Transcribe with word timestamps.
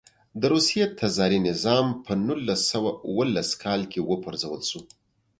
د 0.39 0.43
روسیې 0.53 0.85
تزاري 0.99 1.39
نظام 1.49 1.85
په 2.05 2.11
نولس 2.27 2.61
سوه 2.71 2.91
اوولس 3.07 3.49
کال 3.63 3.81
کې 3.91 3.99
و 4.03 4.11
پرځول 4.25 4.61
شو. 4.69 4.79